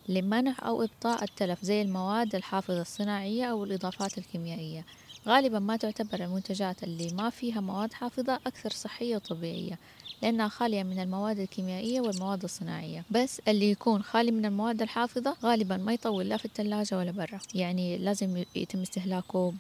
لمنع 0.10 0.56
أو 0.64 0.84
إبطاء 0.84 1.24
التلف 1.24 1.66
زي 1.66 1.82
المواد 1.82 2.36
الحافظة 2.36 2.82
الصناعية 2.82 3.46
أو 3.46 3.64
الإضافات 3.64 4.18
الكيميائية. 4.18 4.86
غالبا 5.28 5.60
ما 5.60 5.78
تعتبر 5.78 6.24
المنتجات 6.24 6.84
اللي 6.84 7.14
ما 7.14 7.30
فيها 7.30 7.62
مواد 7.62 7.94
حافظة 7.94 8.40
أكثر 8.48 8.70
صحية 8.70 9.16
وطبيعية 9.16 9.80
لأنها 10.22 10.48
خالية 10.48 10.84
من 10.84 11.00
المواد 11.00 11.40
الكيميائية 11.40 12.02
والمواد 12.02 12.44
الصناعية. 12.44 13.04
بس 13.12 13.42
اللي 13.48 13.72
يكون 13.72 14.04
خالي 14.04 14.32
من 14.32 14.46
المواد 14.46 14.82
الحافظة 14.82 15.36
غالبا 15.44 15.78
ما 15.78 15.94
يطول 15.94 16.30
لا 16.30 16.38
في 16.38 16.46
الثلاجة 16.46 16.98
ولا 16.98 17.12
برا. 17.12 17.40
يعني 17.56 17.98
لازم 17.98 18.44
يتم 18.56 18.82
استهلاكه 18.82 19.54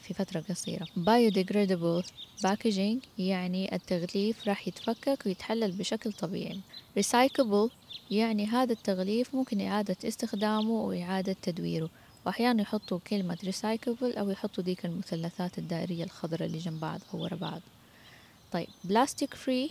في 0.00 0.14
فترة 0.14 0.44
قصيرة. 0.50 0.84
Biodegradable 0.84 2.06
packaging 2.46 3.06
يعني 3.18 3.74
التغليف 3.74 4.48
راح 4.48 4.68
يتفكك 4.68 5.26
ويتحلل 5.26 5.72
بشكل 5.72 6.12
طبيعي. 6.12 6.60
Recyclable 6.98 7.70
يعني 8.10 8.46
هذا 8.46 8.72
التغليف 8.72 9.34
ممكن 9.34 9.60
إعادة 9.60 9.96
استخدامه 10.04 10.70
وإعادة 10.70 11.36
تدويره. 11.42 11.90
وأحيانا 12.26 12.62
يحطوا 12.62 12.98
كلمة 12.98 13.36
recyclable 13.36 14.18
أو 14.18 14.30
يحطوا 14.30 14.64
ديك 14.64 14.84
المثلثات 14.86 15.58
الدائرية 15.58 16.04
الخضراء 16.04 16.46
اللي 16.46 16.58
جنب 16.58 16.80
بعض 16.80 17.00
أو 17.14 17.22
ورا 17.22 17.34
بعض. 17.36 17.60
طيب 18.52 18.68
plastic 18.84 19.34
free 19.34 19.70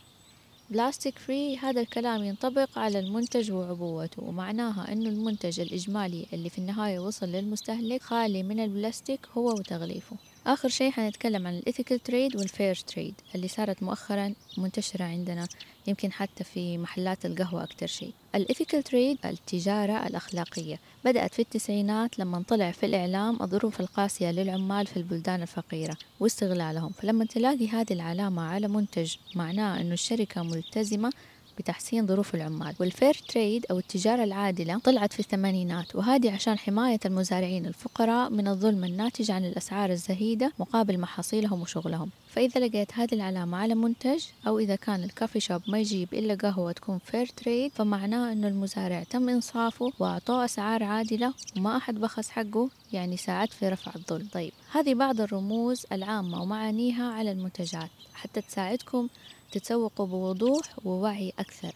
plastic 0.69 1.19
free 1.19 1.57
هذا 1.57 1.81
الكلام 1.81 2.23
ينطبق 2.23 2.79
على 2.79 2.99
المنتج 2.99 3.51
وعبوته 3.51 4.23
ومعناها 4.23 4.91
أنه 4.91 5.09
المنتج 5.09 5.59
الإجمالي 5.59 6.25
اللي 6.33 6.49
في 6.49 6.57
النهاية 6.57 6.99
وصل 6.99 7.25
للمستهلك 7.25 8.01
خالي 8.01 8.43
من 8.43 8.59
البلاستيك 8.59 9.27
هو 9.37 9.49
وتغليفه. 9.49 10.15
آخر 10.53 10.69
شيء 10.69 10.91
حنتكلم 10.91 11.47
عن 11.47 11.57
ال 11.57 11.62
ethical 11.63 11.99
trade 11.99 12.35
وال 12.35 12.49
fair 12.49 12.75
trade 12.75 13.13
اللي 13.35 13.47
صارت 13.47 13.83
مؤخرا 13.83 14.33
منتشرة 14.57 15.03
عندنا 15.03 15.47
يمكن 15.87 16.11
حتى 16.11 16.43
في 16.43 16.77
محلات 16.77 17.25
القهوة 17.25 17.63
أكتر 17.63 17.87
شيء. 17.87 18.13
الإثيكال 18.35 18.83
تريد 18.83 19.17
التجارة 19.25 20.07
الأخلاقية. 20.07 20.79
بدأت 21.05 21.33
في 21.33 21.41
التسعينات 21.41 22.19
لما 22.19 22.43
طلع 22.47 22.71
في 22.71 22.85
الإعلام 22.85 23.41
الظروف 23.41 23.79
القاسية 23.79 24.31
للعمال 24.31 24.87
في 24.87 24.97
البلدان 24.97 25.41
الفقيرة 25.41 25.97
واستغلالهم. 26.19 26.89
فلما 26.89 27.25
تلاقي 27.25 27.67
هذه 27.67 27.93
العلامة 27.93 28.41
على 28.41 28.67
منتج 28.67 29.15
معناه 29.35 29.81
أنه 29.81 29.93
الشركة 29.93 30.43
ملتزمة 30.43 31.11
بتحسين 31.59 32.07
ظروف 32.07 32.35
العمال 32.35 32.73
والفير 32.79 33.13
تريد 33.29 33.65
أو 33.71 33.79
التجارة 33.79 34.23
العادلة 34.23 34.79
طلعت 34.79 35.13
في 35.13 35.19
الثمانينات 35.19 35.95
وهذه 35.95 36.31
عشان 36.31 36.57
حماية 36.57 36.99
المزارعين 37.05 37.65
الفقراء 37.65 38.29
من 38.29 38.47
الظلم 38.47 38.83
الناتج 38.83 39.31
عن 39.31 39.45
الأسعار 39.45 39.89
الزهيدة 39.89 40.51
مقابل 40.59 40.99
محاصيلهم 40.99 41.61
وشغلهم. 41.61 42.09
فإذا 42.39 42.67
لقيت 42.67 42.93
هذه 42.93 43.13
العلامة 43.13 43.57
على 43.57 43.75
منتج 43.75 44.23
أو 44.47 44.59
إذا 44.59 44.75
كان 44.75 45.03
الكافي 45.03 45.39
شوب 45.39 45.61
ما 45.67 45.79
يجيب 45.79 46.13
إلا 46.13 46.35
قهوة 46.35 46.71
تكون 46.71 46.99
فير 46.99 47.25
تريد 47.25 47.71
فمعناه 47.71 48.31
أنه 48.31 48.47
المزارع 48.47 49.03
تم 49.03 49.29
إنصافه 49.29 49.91
وأعطوه 49.99 50.45
أسعار 50.45 50.83
عادلة 50.83 51.33
وما 51.57 51.77
أحد 51.77 51.95
بخس 51.95 52.29
حقه 52.29 52.69
يعني 52.93 53.17
ساعد 53.17 53.51
في 53.51 53.69
رفع 53.69 53.91
الظلم 53.95 54.27
طيب 54.33 54.51
هذه 54.71 54.93
بعض 54.93 55.21
الرموز 55.21 55.85
العامة 55.91 56.41
ومعانيها 56.41 57.11
على 57.13 57.31
المنتجات. 57.31 57.89
حتى 58.13 58.41
تساعدكم 58.41 59.07
تتسوقوا 59.51 60.05
بوضوح 60.05 60.65
ووعي 60.85 61.33
أكثر. 61.39 61.71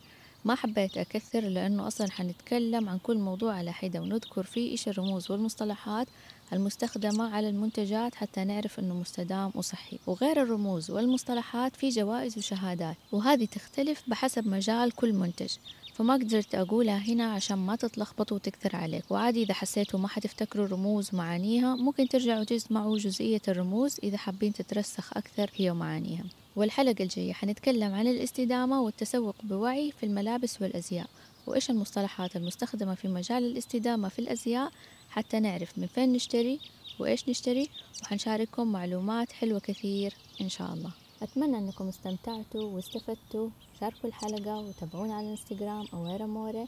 ما 0.45 0.55
حبيت 0.55 0.97
أكثر 0.97 1.39
لأنه 1.39 1.87
أصلا 1.87 2.11
حنتكلم 2.11 2.89
عن 2.89 2.97
كل 2.97 3.17
موضوع 3.17 3.53
على 3.53 3.73
حدة 3.73 4.01
ونذكر 4.01 4.43
فيه 4.43 4.71
إيش 4.71 4.87
الرموز 4.87 5.31
والمصطلحات 5.31 6.07
المستخدمة 6.53 7.35
على 7.35 7.49
المنتجات 7.49 8.15
حتى 8.15 8.43
نعرف 8.43 8.79
أنه 8.79 8.93
مستدام 8.93 9.51
وصحي 9.55 9.99
وغير 10.07 10.41
الرموز 10.41 10.91
والمصطلحات 10.91 11.75
في 11.75 11.89
جوائز 11.89 12.37
وشهادات 12.37 12.95
وهذه 13.11 13.45
تختلف 13.45 14.03
بحسب 14.07 14.47
مجال 14.47 14.91
كل 14.91 15.13
منتج. 15.13 15.51
فما 15.93 16.13
قدرت 16.13 16.55
أقولها 16.55 16.97
هنا 16.97 17.33
عشان 17.33 17.57
ما 17.57 17.75
تتلخبطوا 17.75 18.37
وتكثر 18.37 18.75
عليك. 18.75 19.03
وعادي 19.11 19.43
إذا 19.43 19.53
حسيتوا 19.53 19.99
ما 19.99 20.07
حتفتكروا 20.07 20.65
الرموز 20.65 21.09
معانيها 21.15 21.75
ممكن 21.75 22.07
ترجعوا 22.07 22.43
تسمعوا 22.43 22.97
جزئية 22.97 23.41
الرموز 23.47 23.97
إذا 24.03 24.17
حابين 24.17 24.53
تترسخ 24.53 25.17
أكثر 25.17 25.49
هي 25.55 25.69
ومعانيها 25.69 26.23
والحلقة 26.55 27.03
الجاية 27.03 27.33
حنتكلم 27.33 27.93
عن 27.93 28.07
الاستدامة 28.07 28.81
والتسوق 28.81 29.35
بوعي 29.43 29.91
في 29.91 30.05
الملابس 30.05 30.61
والأزياء 30.61 31.07
وإيش 31.47 31.69
المصطلحات 31.69 32.35
المستخدمة 32.35 32.95
في 32.95 33.07
مجال 33.07 33.43
الاستدامة 33.43 34.09
في 34.09 34.19
الأزياء؟ 34.19 34.71
حتى 35.13 35.39
نعرف 35.39 35.79
من 35.79 35.87
فين 35.87 36.13
نشتري 36.13 36.59
وإيش 36.99 37.29
نشتري 37.29 37.69
وحنشارككم 38.03 38.71
معلومات 38.71 39.31
حلوة 39.31 39.59
كثير 39.59 40.13
إن 40.41 40.49
شاء 40.49 40.73
الله. 40.73 40.91
أتمنى 41.21 41.57
أنكم 41.57 41.87
استمتعتوا 41.87 42.63
واستفدتوا. 42.63 43.49
شاركوا 43.79 44.09
الحلقة 44.09 44.59
وتابعونا 44.59 45.13
على 45.15 45.25
الإنستغرام 45.25 45.85
أويرا 45.93 46.25
موري. 46.25 46.65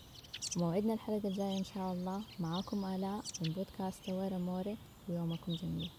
موعدنا 0.57 0.93
الحلقة 0.93 1.27
الجاية 1.27 1.57
إن 1.57 1.63
شاء 1.63 1.93
الله. 1.93 2.23
معاكم 2.39 2.85
آلاء 2.85 3.21
من 3.41 3.51
بودكاست 3.51 4.09
أويرا 4.09 4.37
موري. 4.37 4.77
ويومكم 5.09 5.55
جميل. 5.55 5.89